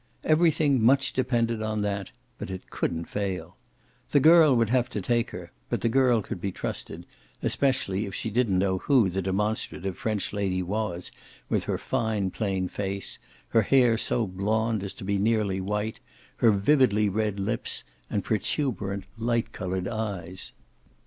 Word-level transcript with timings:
Everything 0.23 0.81
much 0.83 1.13
depended 1.13 1.61
on 1.61 1.83
that, 1.83 2.09
but 2.39 2.49
it 2.49 2.71
couldn't 2.71 3.05
fail. 3.05 3.55
The 4.09 4.19
girl 4.19 4.55
would 4.55 4.71
have 4.71 4.89
to 4.89 4.99
take 4.99 5.29
her, 5.29 5.51
but 5.69 5.81
the 5.81 5.89
girl 5.89 6.23
could 6.23 6.41
be 6.41 6.51
trusted, 6.51 7.05
especially 7.43 8.07
if 8.07 8.15
she 8.15 8.31
didn't 8.31 8.57
know 8.57 8.79
who 8.79 9.09
the 9.11 9.21
demonstrative 9.21 9.95
French 9.95 10.33
lady 10.33 10.63
was, 10.63 11.11
with 11.49 11.65
her 11.65 11.77
fine 11.77 12.31
plain 12.31 12.67
face, 12.67 13.19
her 13.49 13.61
hair 13.61 13.95
so 13.95 14.25
blond 14.25 14.81
as 14.83 14.95
to 14.95 15.03
be 15.03 15.19
nearly 15.19 15.61
white, 15.61 15.99
her 16.39 16.49
vividly 16.51 17.07
red 17.07 17.39
lips 17.39 17.83
and 18.09 18.23
protuberant 18.23 19.03
light 19.19 19.53
coloured 19.53 19.87
eyes. 19.87 20.51